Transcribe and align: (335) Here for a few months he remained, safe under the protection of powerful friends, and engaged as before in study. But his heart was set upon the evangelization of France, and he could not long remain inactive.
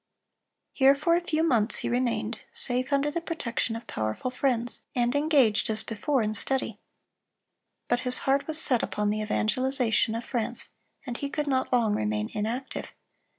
(335) 0.77 0.79
Here 0.79 0.95
for 0.99 1.15
a 1.15 1.23
few 1.27 1.43
months 1.43 1.77
he 1.77 1.87
remained, 1.87 2.39
safe 2.51 2.91
under 2.91 3.11
the 3.11 3.21
protection 3.21 3.75
of 3.75 3.85
powerful 3.85 4.31
friends, 4.31 4.81
and 4.95 5.13
engaged 5.15 5.69
as 5.69 5.83
before 5.83 6.23
in 6.23 6.33
study. 6.33 6.79
But 7.87 7.99
his 7.99 8.17
heart 8.25 8.47
was 8.47 8.59
set 8.59 8.81
upon 8.81 9.11
the 9.11 9.21
evangelization 9.21 10.15
of 10.15 10.25
France, 10.25 10.69
and 11.05 11.17
he 11.17 11.29
could 11.29 11.45
not 11.45 11.71
long 11.71 11.93
remain 11.93 12.31
inactive. 12.33 12.93